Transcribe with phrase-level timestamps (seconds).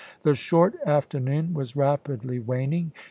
[0.23, 2.91] The short afternoon was rapidly waning.